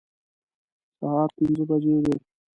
سهار 0.97 1.29
پنځه 1.35 1.63
بجې 1.69 1.95
وې. 2.03 2.15